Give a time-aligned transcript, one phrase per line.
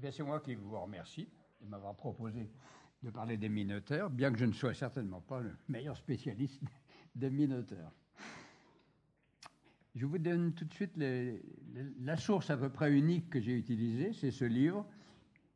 [0.00, 1.28] Eh c'est moi qui vous remercie
[1.60, 2.48] de m'avoir proposé
[3.02, 6.62] de parler des minoteurs, bien que je ne sois certainement pas le meilleur spécialiste
[7.14, 7.92] des minoteurs.
[9.94, 14.12] Je vous donne tout de suite la source à peu près unique que j'ai utilisée,
[14.12, 14.86] c'est ce livre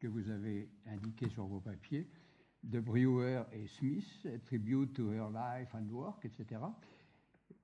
[0.01, 2.09] que vous avez indiqué sur vos papiers,
[2.65, 6.61] de Brewer et Smith, Tribute to Her Life and Work, etc.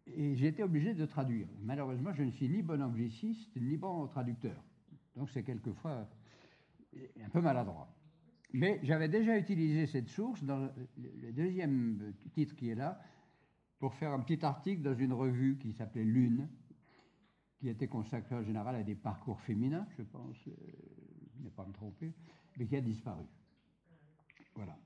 [0.06, 1.48] Et j'ai été obligé de traduire.
[1.60, 4.62] Malheureusement, je ne suis ni bon angliciste ni bon traducteur.
[5.16, 6.08] Donc c'est quelquefois
[7.22, 7.94] un peu maladroit.
[8.52, 13.00] Mais j'avais déjà utilisé cette source dans le deuxième titre qui est là,
[13.78, 16.48] pour faire un petit article dans une revue qui s'appelait Lune,
[17.58, 20.52] qui était consacrée en général à des parcours féminins, je pense, euh,
[21.36, 22.14] je n'ai pas me tromper,
[22.56, 23.24] mais qui a disparu.
[24.54, 24.76] Voilà.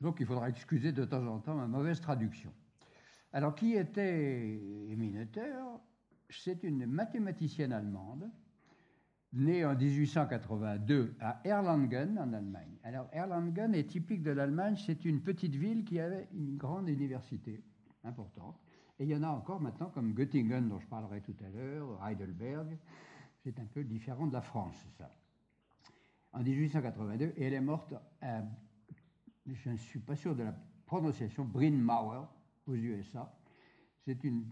[0.00, 2.52] Donc il faudra excuser de temps en temps ma mauvaise traduction.
[3.32, 4.60] Alors qui était
[4.96, 5.54] Minater
[6.30, 8.30] C'est une mathématicienne allemande
[9.32, 12.78] né en 1882 à Erlangen en Allemagne.
[12.82, 17.62] Alors Erlangen est typique de l'Allemagne, c'est une petite ville qui avait une grande université
[18.04, 18.56] importante.
[18.98, 22.04] Et il y en a encore maintenant comme Göttingen dont je parlerai tout à l'heure,
[22.04, 22.76] Heidelberg.
[23.44, 25.14] C'est un peu différent de la France, ça.
[26.32, 28.42] En 1882, et elle est morte à,
[29.46, 32.28] je ne suis pas sûr de la prononciation, Bryn Mawr,
[32.66, 33.34] aux USA.
[34.04, 34.44] C'est une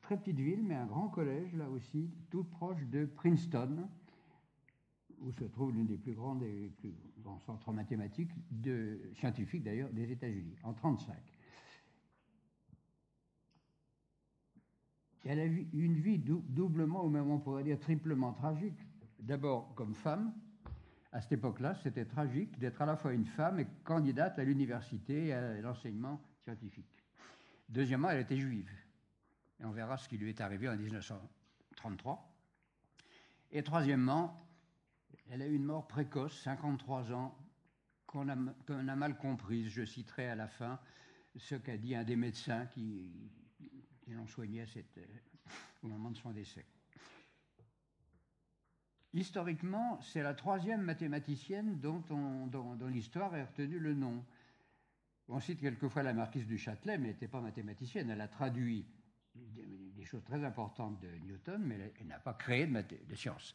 [0.00, 3.88] très petite ville, mais un grand collège, là aussi, tout proche de Princeton,
[5.20, 8.30] où se trouve l'une des plus grandes et plus grands centres mathématiques,
[9.14, 11.16] scientifiques d'ailleurs, des États-Unis, en 1935.
[15.24, 18.78] Elle a eu une vie doublement, ou même on pourrait dire triplement tragique.
[19.18, 20.32] D'abord comme femme,
[21.12, 25.26] à cette époque-là, c'était tragique d'être à la fois une femme et candidate à l'université
[25.26, 27.04] et à l'enseignement scientifique.
[27.68, 28.70] Deuxièmement, elle était juive.
[29.60, 32.32] Et on verra ce qui lui est arrivé en 1933.
[33.50, 34.47] Et troisièmement,
[35.30, 37.36] elle a eu une mort précoce, 53 ans,
[38.06, 39.68] qu'on a, mal comprise.
[39.68, 40.80] Je citerai à la fin
[41.36, 43.12] ce qu'a dit un des médecins qui,
[44.08, 45.02] l'ont soigné euh,
[45.82, 46.64] au moment de son décès.
[49.12, 52.02] Historiquement, c'est la troisième mathématicienne dont,
[52.88, 54.24] l'histoire est retenue le nom.
[55.28, 58.08] On cite quelquefois la marquise du Châtelet, mais elle n'était pas mathématicienne.
[58.08, 58.86] Elle a traduit
[59.34, 63.54] des, choses très importantes de Newton, mais elle, n'a pas créé de, de sciences.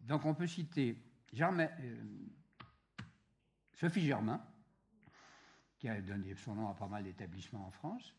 [0.00, 0.96] Donc on peut citer
[1.32, 1.96] Germain, euh,
[3.74, 4.42] Sophie Germain,
[5.78, 8.14] qui a donné son nom à pas mal d'établissements en France,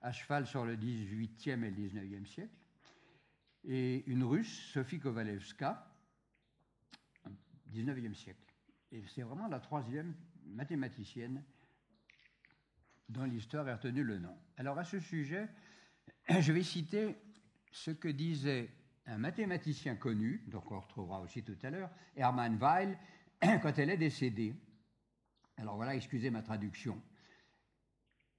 [0.00, 2.54] à cheval sur le 18e et le 19e siècle,
[3.64, 5.90] et une russe, Sophie Kovalevska,
[7.72, 8.44] 19e siècle.
[8.92, 10.14] Et c'est vraiment la troisième
[10.46, 11.42] mathématicienne
[13.08, 14.36] dont l'histoire a retenu le nom.
[14.56, 15.48] Alors à ce sujet,
[16.28, 17.16] je vais citer
[17.72, 18.70] ce que disait
[19.06, 22.98] un mathématicien connu, donc on retrouvera aussi tout à l'heure, Hermann Weil,
[23.62, 24.54] quand elle est décédée.
[25.56, 27.00] Alors voilà, excusez ma traduction.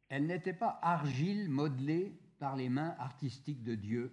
[0.10, 4.12] Elle n'était pas argile modelée par les mains artistiques de Dieu,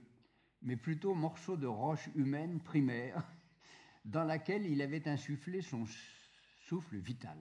[0.63, 3.23] mais plutôt morceau de roche humaine primaire
[4.05, 5.85] dans laquelle il avait insufflé son
[6.67, 7.39] souffle vital.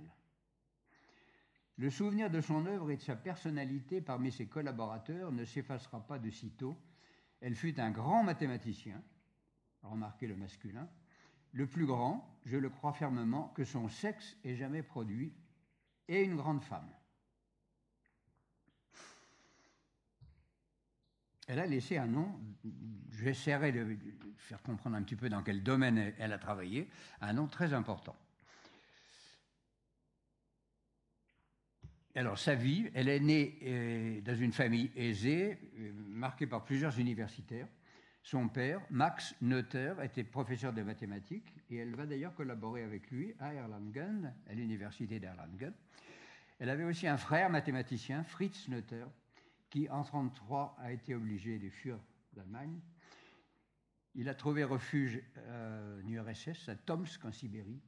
[1.78, 6.20] Le souvenir de son œuvre et de sa personnalité parmi ses collaborateurs ne s'effacera pas
[6.20, 6.78] de sitôt
[7.42, 9.02] elle fut un grand mathématicien,
[9.82, 10.88] remarquez le masculin,
[11.54, 15.34] le plus grand, je le crois fermement, que son sexe ait jamais produit,
[16.08, 16.90] et une grande femme.
[21.48, 22.40] Elle a laissé un nom,
[23.10, 23.98] j'essaierai de
[24.38, 28.16] faire comprendre un petit peu dans quel domaine elle a travaillé, un nom très important.
[32.14, 37.00] Alors, sa vie, elle est née euh, dans une famille aisée, euh, marquée par plusieurs
[37.00, 37.70] universitaires.
[38.22, 43.34] Son père, Max Noether, était professeur de mathématiques et elle va d'ailleurs collaborer avec lui
[43.40, 45.74] à Erlangen, à l'université d'Erlangen.
[46.60, 49.06] Elle avait aussi un frère mathématicien, Fritz Noether,
[49.70, 51.98] qui en 1933 a été obligé de fuir
[52.36, 52.78] l'Allemagne.
[54.16, 57.82] Il a trouvé refuge euh, en URSS, à Tomsk en Sibérie,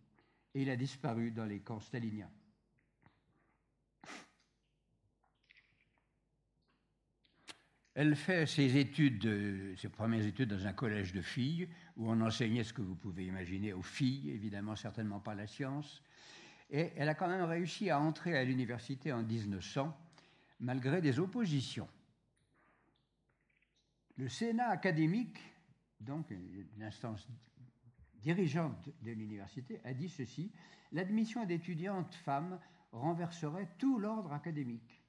[0.55, 2.31] et il a disparu dans les camps staliniens.
[7.95, 12.63] Elle fait ses études, ses premières études dans un collège de filles, où on enseignait
[12.63, 16.01] ce que vous pouvez imaginer aux filles, évidemment certainement pas la science.
[16.71, 19.95] Et elle a quand même réussi à entrer à l'université en 1900,
[20.59, 21.87] malgré des oppositions.
[24.15, 25.39] Le Sénat académique,
[25.99, 26.33] donc
[26.77, 27.27] l'instance
[28.15, 30.51] dirigeante de l'université, a dit ceci
[30.91, 32.59] l'admission d'étudiantes femmes
[32.91, 35.02] renverserait tout l'ordre académique.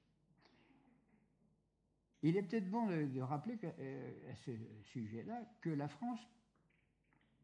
[2.25, 4.51] Il est peut-être bon de, rappeler euh, à ce
[4.83, 6.27] sujet-là que la France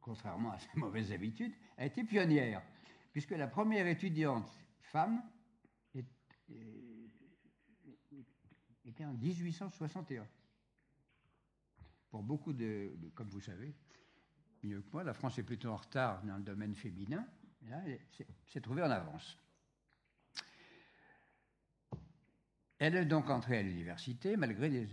[0.00, 2.62] contrairement à ses mauvaises habitudes, a été pionnière,
[3.12, 4.50] puisque la première étudiante
[4.80, 5.22] femme
[8.84, 10.26] était en 1861.
[12.10, 13.72] Pour beaucoup de, comme vous savez,
[14.64, 17.24] mieux que moi, la France est plutôt en retard dans le domaine féminin.
[17.62, 18.00] là, elle
[18.46, 19.38] s'est trouvée en avance.
[22.80, 24.88] Elle est donc entrée à l'université, malgré les,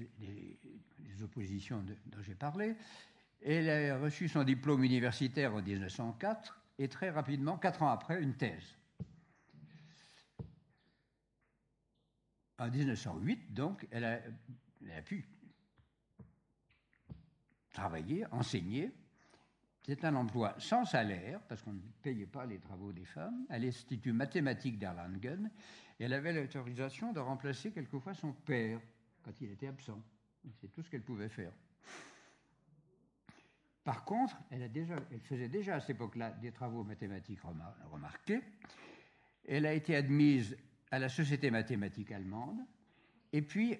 [1.24, 2.76] oppositions dont j'ai parlé.
[3.44, 8.36] Elle a reçu son diplôme universitaire en 1904 et très rapidement, quatre ans après, une
[8.36, 8.76] thèse.
[12.60, 14.20] En 1908, donc, elle a,
[14.84, 15.28] elle a pu
[17.72, 18.92] travailler, enseigner.
[19.88, 23.58] C'est un emploi sans salaire, parce qu'on ne payait pas les travaux des femmes, à
[23.58, 25.50] l'Institut mathématique d'Erlangen.
[25.98, 28.82] Elle avait l'autorisation de remplacer quelquefois son père
[29.24, 30.04] quand il était absent.
[30.60, 31.54] C'est tout ce qu'elle pouvait faire.
[33.86, 37.40] Par contre, elle, elle faisait déjà à cette époque-là des travaux mathématiques
[37.90, 38.42] remarqués.
[39.48, 40.58] Elle a été admise
[40.92, 42.60] à la Société mathématique allemande
[43.32, 43.80] et puis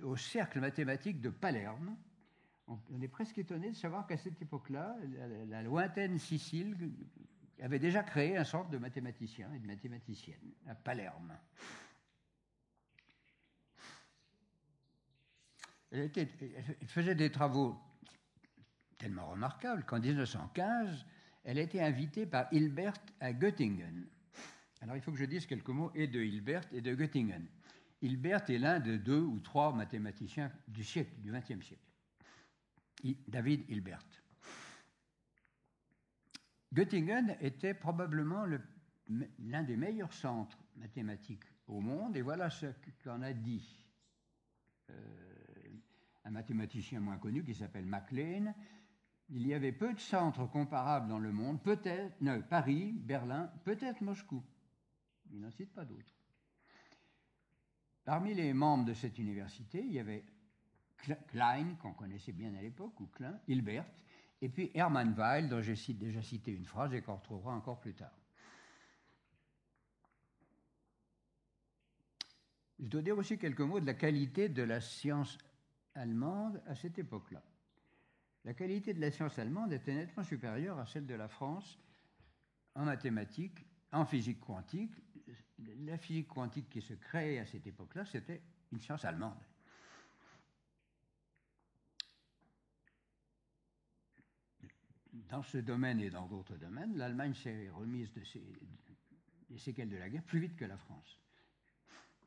[0.00, 1.96] au Cercle mathématique de Palerme.
[2.68, 4.94] On est presque étonné de savoir qu'à cette époque-là,
[5.48, 6.76] la, lointaine Sicile
[7.62, 11.34] avait déjà créé un centre de mathématiciens et de mathématiciennes à Palerme.
[15.90, 16.10] Elle,
[16.86, 17.74] faisait des travaux
[18.98, 21.06] tellement remarquable qu'en 1915,
[21.44, 24.06] elle a été invitée par Hilbert à Göttingen.
[24.82, 27.46] Alors il faut que je dise quelques mots et de Hilbert et de Göttingen.
[28.02, 31.87] Hilbert est l'un de deux ou trois mathématiciens du siècle, du XXe siècle.
[33.26, 34.06] David Hilbert.
[36.72, 38.44] Göttingen était probablement
[39.38, 42.66] l'un des meilleurs centres mathématiques au monde, et voilà ce
[43.02, 43.84] qu'en a dit
[44.90, 44.94] euh,
[46.24, 48.54] un mathématicien moins connu qui s'appelle MacLean,
[49.30, 52.16] il y avait peu de centres comparables dans le monde, peut-être
[52.48, 54.42] Paris, Berlin, peut-être Moscou.
[55.30, 56.14] Il n'en cite pas d'autres.
[58.04, 60.24] Parmi les membres de cette université, il y avait
[61.28, 63.86] Klein, qu'on connaissait bien à l'époque, ou Klein, Hilbert,
[64.40, 67.94] et puis Hermann Weil, dont j'ai déjà cité une phrase et qu'on retrouvera encore plus
[67.94, 68.12] tard.
[72.78, 75.36] Je dois dire aussi quelques mots de la qualité de la science
[75.94, 77.42] allemande à cette époque-là.
[78.44, 81.78] La qualité de la science allemande était nettement supérieure à celle de la France
[82.76, 84.92] en mathématiques, en physique quantique.
[85.58, 89.38] La physique quantique qui se créait à cette époque-là, c'était une science allemande.
[95.28, 100.22] Dans ce domaine et dans d'autres domaines, l'Allemagne s'est remise des séquelles de la guerre
[100.22, 101.20] plus vite que la France.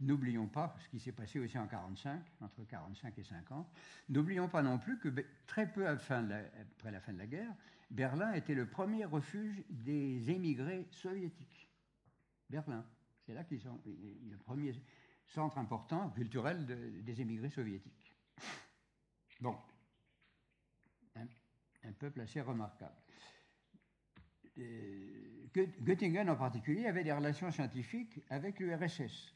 [0.01, 3.67] N'oublions pas ce qui s'est passé aussi en 45, entre 45 et 50.
[4.09, 5.09] N'oublions pas non plus que
[5.45, 6.21] très peu après
[6.91, 7.53] la fin de la guerre,
[7.89, 11.69] Berlin était le premier refuge des émigrés soviétiques.
[12.49, 12.85] Berlin,
[13.25, 14.73] c'est là qu'ils sont le premier
[15.25, 16.65] centre important culturel
[17.03, 18.15] des émigrés soviétiques.
[19.39, 19.55] Bon,
[22.01, 22.95] peuple assez remarquable.
[25.81, 29.33] Göttingen en particulier avait des relations scientifiques avec l'URSS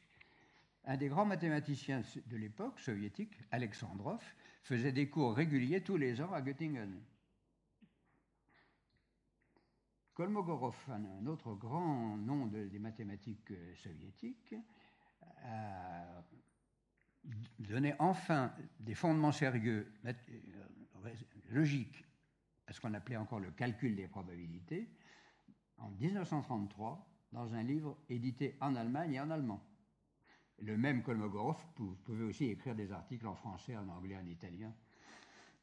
[0.86, 4.22] un des grands mathématiciens de l'époque soviétique, Alexandrov,
[4.62, 7.02] faisait des cours réguliers tous les ans à Göttingen.
[10.14, 14.54] Kolmogorov, un autre grand nom des mathématiques euh, soviétiques,
[15.42, 16.24] a
[17.58, 20.12] donné enfin des fondements sérieux euh,
[21.50, 22.05] logiques
[22.72, 24.88] ce qu'on appelait encore le calcul des probabilités
[25.78, 29.62] en 1933 dans un livre édité en Allemagne et en allemand.
[30.58, 31.62] Le même Kolmogorov
[32.04, 34.74] pouvait aussi écrire des articles en français, en anglais, en italien,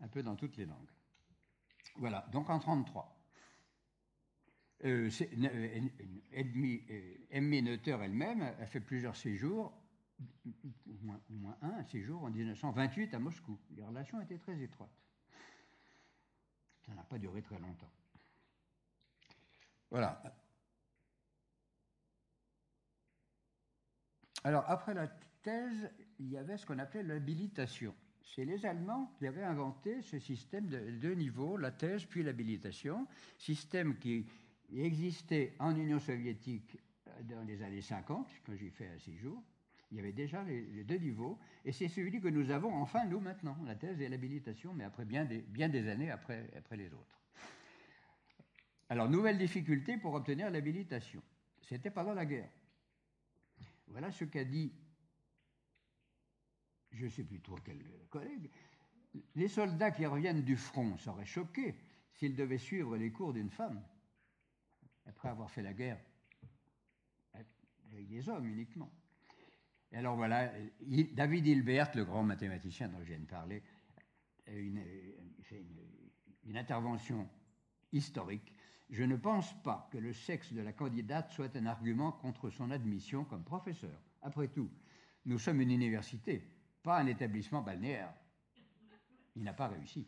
[0.02, 0.92] un peu dans toutes les langues.
[1.98, 3.20] Voilà, donc en 1933.
[4.86, 5.10] Euh,
[7.34, 9.74] Emmy Noether elle-même a fait plusieurs séjours,
[10.46, 13.58] au moins, un séjour en 1928 à Moscou.
[13.72, 14.92] Les relations étaient très étroites.
[16.86, 17.92] Ça n'a pas duré très longtemps.
[19.90, 20.22] Voilà.
[24.44, 25.08] Alors, après la
[25.44, 27.96] thèse, il y avait ce qu'on appelait l'habilitation.
[28.36, 33.08] C'est les Allemands qui avaient inventé ce système de deux niveaux, la thèse puis l'habilitation,
[33.38, 34.26] système qui
[34.74, 36.78] existait en Union soviétique
[37.24, 39.42] dans les années 50, quand j'ai fait un séjour.
[39.94, 43.20] Il y avait déjà les, deux niveaux, et c'est celui que nous avons enfin, nous,
[43.20, 47.22] maintenant, la thèse et l'habilitation, mais après bien des, années après, après les autres.
[48.90, 51.22] Alors, nouvelle difficulté pour obtenir l'habilitation.
[51.62, 52.50] C'était pendant la guerre.
[53.86, 54.74] Voilà ce qu'a dit,
[56.92, 57.78] je ne sais plus trop quel
[58.10, 58.50] collègue,
[59.36, 61.76] les soldats qui reviennent du front seraient choqués
[62.16, 63.80] s'il devait suivre les cours d'une femme,
[65.06, 66.00] après avoir fait la guerre
[67.34, 68.92] avec des hommes uniquement.
[69.94, 70.52] Et alors voilà,
[71.14, 73.62] David Hilbert, le grand mathématicien dont je viens de parler,
[74.48, 74.82] une,
[75.44, 77.30] fait une, une intervention
[77.92, 78.52] historique.
[78.90, 82.72] Je ne pense pas que le sexe de la candidate soit un argument contre son
[82.72, 84.02] admission comme professeur.
[84.24, 84.70] Après tout,
[85.26, 86.44] nous sommes une université,
[86.82, 88.14] pas un établissement balnéaire.
[89.36, 90.08] Il n'a pas réussi.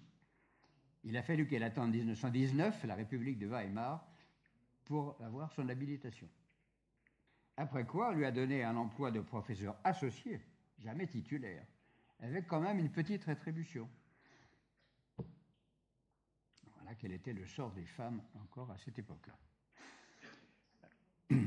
[1.03, 4.07] Il a fallu qu'elle attende 1919, la République de Weimar,
[4.83, 6.27] pour avoir son habilitation.
[7.57, 10.41] Après quoi, on lui a donné un emploi de professeur associé,
[10.79, 11.65] jamais titulaire,
[12.19, 13.89] avec quand même une petite rétribution.
[16.75, 19.37] Voilà quel était le sort des femmes encore à cette époque-là.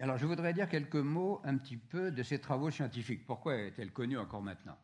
[0.00, 3.26] Alors, je voudrais dire quelques mots un petit peu de ses travaux scientifiques.
[3.26, 4.78] Pourquoi est-elle connue encore maintenant?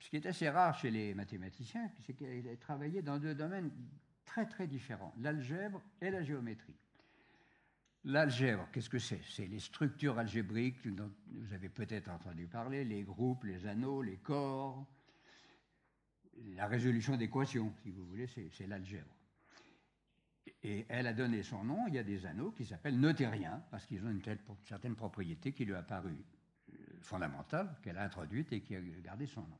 [0.00, 3.70] Ce qui est assez rare chez les mathématiciens, c'est qu'elle a travaillé dans deux domaines
[4.24, 6.76] très très différents, l'algèbre et la géométrie.
[8.04, 9.20] L'algèbre, qu'est-ce que c'est?
[9.24, 14.16] C'est les structures algébriques dont vous avez peut-être entendu parler, les groupes, les anneaux, les
[14.16, 14.86] corps,
[16.54, 19.14] la résolution d'équations, si vous voulez, c'est l'algèbre.
[20.62, 23.86] Et elle a donné son nom, il y a des anneaux qui s'appellent neutériens, parce
[23.86, 24.22] qu'ils ont une,
[24.64, 26.16] certaine propriété qui lui a paru
[26.72, 29.58] euh, fondamentale, qu'elle a introduite et qui a gardé son nom.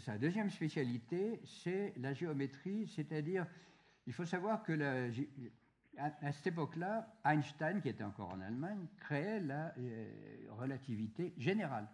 [0.00, 3.46] sa deuxième spécialité, c'est la géométrie, c'est-à-dire,
[4.06, 5.08] il faut savoir que la,
[5.98, 11.88] à, cette époque-là, Einstein, qui était encore en Allemagne, créait la euh, relativité générale.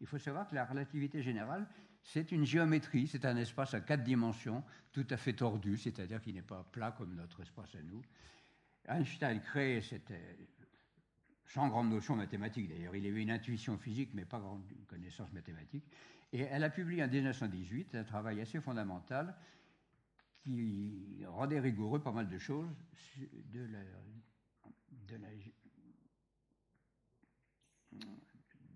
[0.00, 1.66] Il faut savoir que la relativité générale,
[2.02, 4.62] c'est une géométrie, c'est un espace à quatre dimensions,
[4.92, 8.02] tout à fait tordu, c'est-à-dire qu'il n'est pas plat comme notre espace à nous.
[8.86, 10.34] Einstein crée cette, euh,
[11.46, 15.84] sans grande notion mathématique d'ailleurs, il avait une intuition physique mais pas grande connaissance mathématique,
[16.32, 19.34] et elle a publié en 1918 un travail assez fondamental
[20.48, 22.74] qui rendait rigoureux pas mal de choses
[23.18, 23.80] de la,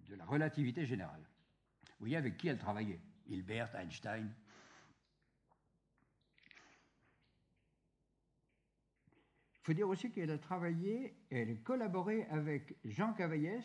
[0.08, 1.22] de la, relativité générale.
[1.82, 4.30] Vous voyez avec qui elle travaillait Hilbert, Einstein.
[9.54, 13.64] Il faut dire aussi qu'elle a travaillé, elle a collaboré avec Jean Cavaillès,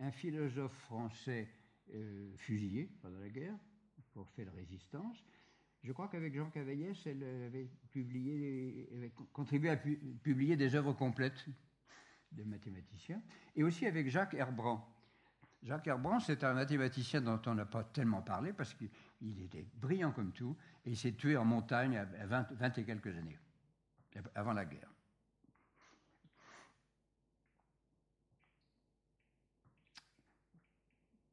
[0.00, 1.48] un philosophe français
[1.94, 3.56] euh, fusillé pendant la guerre
[4.12, 5.24] pour faire la résistance.
[5.82, 11.46] Je crois qu'avec Jean Cavaillès, elle avait, publié, contribué à publier des œuvres complètes
[12.32, 13.22] de mathématiciens,
[13.56, 14.86] et aussi avec Jacques Herbrand,
[15.62, 20.12] Jacques Herbrand, c'est un mathématicien dont on n'a pas tellement parlé parce qu'il était brillant
[20.12, 23.38] comme tout et il s'est tué en montagne à 20, et quelques années,
[24.34, 24.90] avant la guerre.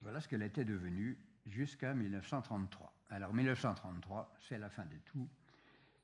[0.01, 2.94] Voilà ce qu'elle était devenue jusqu'à 1933.
[3.09, 5.27] Alors 1933, c'est la fin de tout.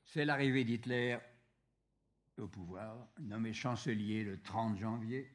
[0.04, 1.18] C'est l'arrivée d'Hitler
[2.38, 5.30] au pouvoir, nommé chancelier le 30 janvier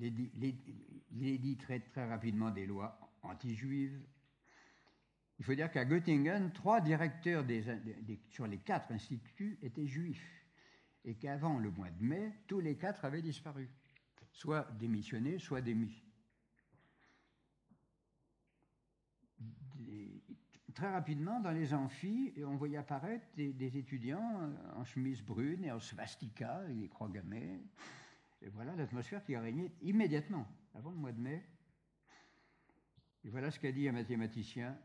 [0.00, 4.00] il très, très rapidement des lois anti-juives.
[5.38, 7.44] Il faut dire qu'à Göttingen, trois directeurs
[8.28, 10.46] sur les quatre instituts étaient juifs
[11.04, 13.68] et qu'avant le mois de mai, tous les quatre avaient disparu,
[14.30, 16.02] soit démissionnés, soit démis.
[20.72, 25.80] Très rapidement, dans les amphis, on voyait apparaître des, étudiants en chemise brune et en
[25.80, 27.60] swastika et des croix gammées.
[28.40, 31.44] Et voilà l'atmosphère qui a régné immédiatement, avant le mois de mai.
[33.24, 34.76] Et voilà ce qu'a dit un mathématicien.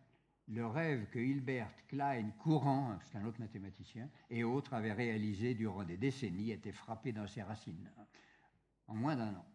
[0.49, 5.83] Le rêve que Hilbert Klein, Courant, c'est un autre mathématicien, et autres avaient réalisé durant
[5.83, 7.91] des décennies était frappé dans ses racines,
[8.87, 9.45] en moins d'un an.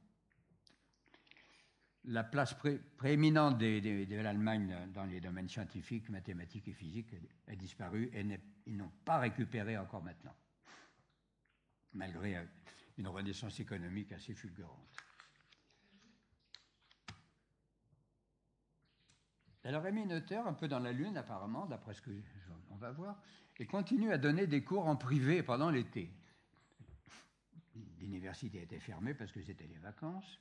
[2.06, 2.56] La place
[2.96, 7.14] prééminente de, l'Allemagne dans les domaines scientifiques, mathématiques et physiques
[7.46, 8.26] a disparu et
[8.66, 10.34] ils n'ont pas récupéré encore maintenant,
[11.92, 12.44] malgré euh,
[12.98, 14.96] une renaissance économique assez fulgurante.
[19.64, 23.22] Aurait mis Noether un peu dans la lune, apparemment, d'après ce qu'on va voir,
[23.58, 26.10] et continue à donner des cours en privé pendant l'été.
[28.00, 30.40] L'université était fermée parce que c'était les vacances.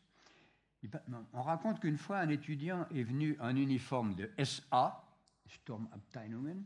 [1.34, 5.06] On raconte qu'une fois, un étudiant est venu en uniforme de SA,
[5.48, 6.64] Sturmabteilungen.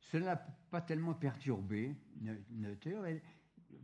[0.00, 0.36] Cela n'a
[0.70, 1.96] pas tellement perturbé
[2.50, 3.20] Noether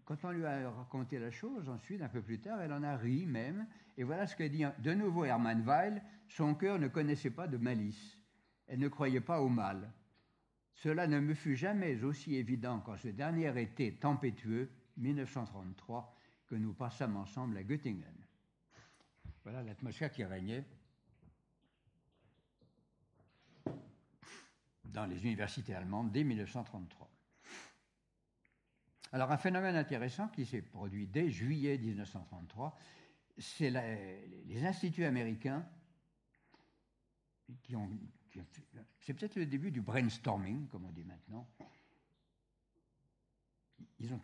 [0.04, 2.96] quand on lui a raconté la chose, ensuite, un peu plus tard, elle en a
[2.96, 3.66] ri même.
[3.96, 7.56] Et voilà ce que dit de nouveau Hermann Weil son cœur ne connaissait pas de
[7.56, 8.18] malice.
[8.66, 9.92] Elle ne croyait pas au mal.
[10.74, 16.72] Cela ne me fut jamais aussi évident qu'en ce dernier été tempétueux, 1933, que nous
[16.72, 18.21] passâmes ensemble à Göttingen.
[19.44, 20.64] Voilà l'atmosphère qui régnait
[24.84, 27.10] dans les universités allemandes dès 1933.
[29.12, 32.78] Alors un phénomène intéressant qui s'est produit dès juillet 1933,
[33.38, 35.66] c'est les instituts américains
[37.62, 37.90] qui ont...
[39.00, 41.48] c'est peut-être le début du brainstorming, comme on dit maintenant.
[43.98, 44.20] Ils ont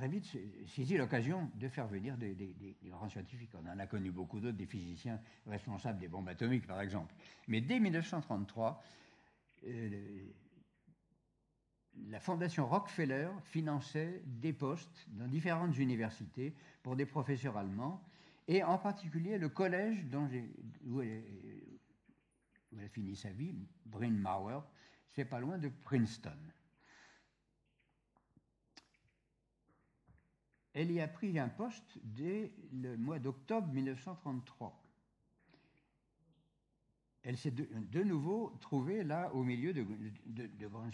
[0.00, 0.24] très vite
[0.66, 3.50] saisi l'occasion de faire venir des, grands scientifiques.
[3.54, 7.14] On en a connu beaucoup d'autres, des physiciens responsables des bombes atomiques, par exemple.
[7.48, 8.82] Mais dès 1933,
[12.08, 18.02] la fondation Rockefeller finançait des postes dans différentes universités pour des professeurs allemands,
[18.48, 20.30] et en particulier le collège dont
[20.86, 21.22] où, elle,
[22.82, 23.54] a fini sa vie,
[23.84, 24.64] Bryn Mawr,
[25.08, 26.38] c'est pas loin de Princeton.
[30.72, 34.80] Elle y a pris un poste dès le mois d'octobre 1933
[37.22, 40.90] elle s'est de, nouveau trouvée là au milieu de, grands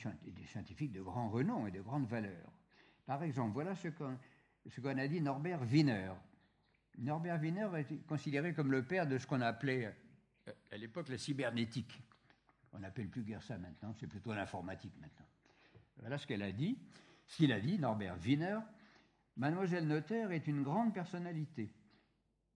[0.46, 2.52] scientifiques de grand renom et de grande valeur.
[3.04, 6.12] Par exemple, voilà ce qu'on a dit Norbert Wiener.
[6.98, 9.94] Norbert Wiener est considéré comme le père de ce qu'on appelait
[10.48, 12.02] euh, à l'époque la cybernétique.
[12.72, 15.26] On n'appelle plus guère ça maintenant, c'est plutôt l'informatique maintenant.
[15.98, 16.78] Voilà ce qu'elle a dit.
[17.26, 18.58] Ce qu'il a dit, Norbert Wiener,
[19.36, 21.70] Mademoiselle Notaire est une grande personnalité.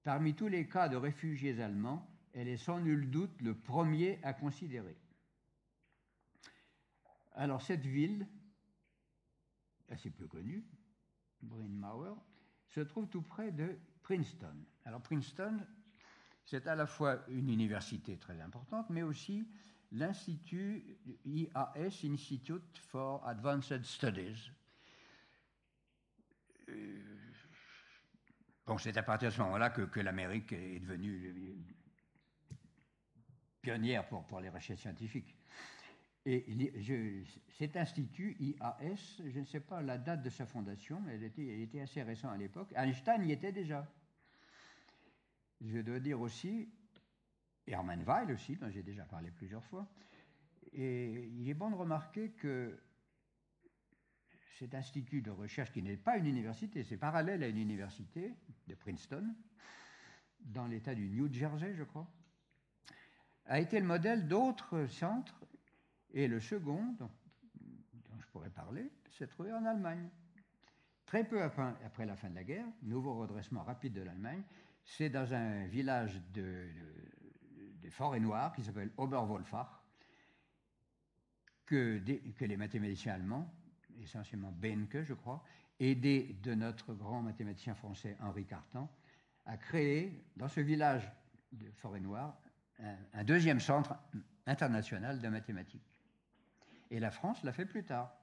[0.02, 4.32] Parmi tous les cas de réfugiés allemands, elle est sans nul doute le premier à
[4.32, 4.96] considérer.
[7.32, 8.26] Alors cette ville,
[9.90, 10.64] assez peu connue,
[11.42, 12.16] Bryn Mawr,
[12.68, 14.56] se trouve tout près de Princeton.
[14.84, 15.58] Alors Princeton,
[16.46, 19.46] c'est à la fois une université très importante, mais aussi
[19.92, 24.50] l'Institut IAS, Institute for Advanced Studies.
[26.70, 27.02] Euh,
[28.66, 31.58] bon, c'est à partir de ce moment-là que, que l'Amérique est devenue
[33.60, 35.36] pionnière pour, pour les recherches scientifiques.
[36.26, 36.44] Et
[37.58, 41.62] cet institut, IAS, je ne sais pas la date de sa fondation, elle était, elle
[41.62, 42.72] était assez récente à l'époque.
[42.76, 43.90] Einstein y était déjà.
[45.62, 46.68] Je dois dire aussi,
[47.66, 49.88] Hermann Weil aussi, dont j'ai déjà parlé plusieurs fois.
[50.72, 52.78] Et il est bon de remarquer que
[54.58, 58.34] cet institut de recherche, qui n'est pas une université, c'est parallèle à une université
[58.66, 59.34] de Princeton,
[60.40, 62.08] dans l'État du New Jersey, je crois,
[63.46, 65.44] a été le modèle d'autres centres,
[66.12, 67.10] et le second, dont,
[68.18, 70.08] je pourrais parler, s'est trouvé en Allemagne.
[71.06, 74.42] Très peu après, la fin de la guerre, nouveau redressement rapide de l'Allemagne,
[74.84, 76.68] c'est dans un village de,
[77.82, 79.68] de, forêts-noires qui s'appelle Oberwolfach
[81.66, 82.00] que
[82.40, 83.52] les mathématiciens allemands,
[84.02, 85.44] essentiellement Benke, je crois,
[85.78, 88.90] aidés de notre grand mathématicien français Henri Cartan,
[89.46, 91.10] a créé dans ce village
[91.52, 92.38] de forêts-noires
[93.12, 93.94] un deuxième centre
[94.46, 96.00] international de mathématiques.
[96.90, 98.14] Et la France l'a fait plus tard.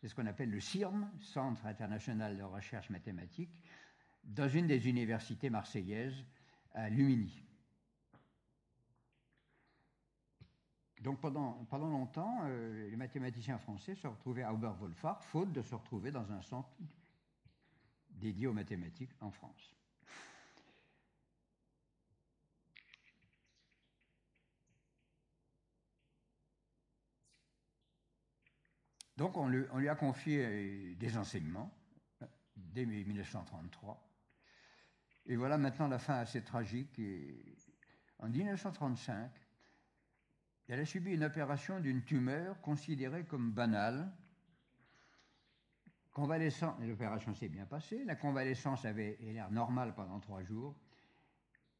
[0.00, 3.62] C'est ce qu'on appelle le CIRM, Centre international de recherche mathématique,
[4.24, 6.24] dans une des universités marseillaises,
[6.74, 7.42] à Lumini.
[11.00, 15.74] Donc pendant, pendant longtemps, euh, les mathématiciens français se retrouvaient à Oberwolfach, faute de se
[15.74, 16.70] retrouver dans un centre
[18.10, 19.74] dédié aux mathématiques en France.
[29.16, 31.72] Donc on lui, a confié euh, des enseignements
[32.22, 34.04] euh, dès 1933.
[35.26, 37.00] Et voilà maintenant la fin assez tragique.
[38.18, 39.30] en 1935,
[40.68, 44.12] elle a subi une opération d'une tumeur considérée comme banale.
[46.16, 50.76] L'opération s'est bien passée, la convalescence avait l'air normale pendant trois jours,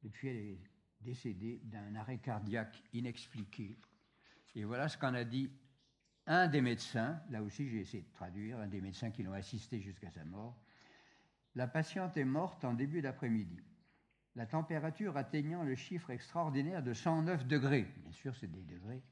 [0.05, 0.61] et puis elle est
[1.01, 3.77] décédée d'un arrêt cardiaque inexpliqué.
[4.55, 5.51] Et voilà ce qu'en a dit
[6.27, 9.81] un des médecins, là aussi j'ai essayé de traduire, un des médecins qui l'ont assisté
[9.81, 10.57] jusqu'à sa mort,
[11.57, 13.61] la patiente est morte en début d'après-midi.
[14.35, 17.87] La température atteignant le chiffre extraordinaire de 109 degrés.
[18.03, 19.03] Bien sûr, c'est des degrés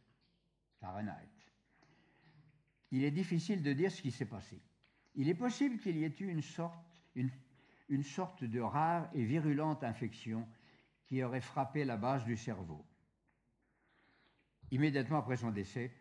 [0.81, 1.29] Fahrenheit.
[2.93, 4.61] Il est difficile de dire ce qui s'est passé.
[5.15, 7.31] Il est possible qu'il y ait eu une sorte, une,
[7.89, 10.47] une sorte de rare et virulente infection
[11.07, 12.85] qui aurait frappé la base du cerveau.
[14.71, 15.93] Immédiatement après son décès,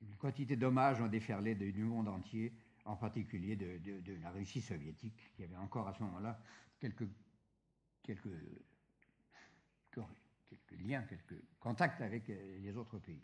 [0.00, 2.52] une quantité d'hommages ont déferlé du monde entier,
[2.84, 6.40] en particulier de, la Russie soviétique, qui avait encore à ce moment-là
[6.80, 7.06] quelques,
[8.08, 8.28] quelques,
[10.80, 13.20] liens, quelques contacts avec euh, les autres pays,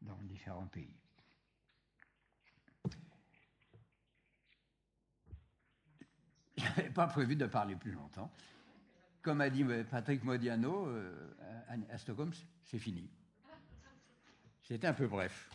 [0.00, 0.96] dans différents pays.
[6.56, 8.32] Je n'avais pas prévu de parler plus longtemps.
[9.22, 11.34] Comme a dit Patrick Modiano euh,
[11.90, 12.32] à Stockholm,
[12.64, 13.10] c'est fini
[14.62, 15.50] C'était un peu bref.